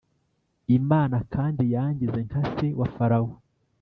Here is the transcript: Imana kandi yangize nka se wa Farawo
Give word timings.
Imana 0.77 1.17
kandi 1.33 1.63
yangize 1.73 2.19
nka 2.27 2.41
se 2.53 2.67
wa 2.79 2.87
Farawo 2.95 3.31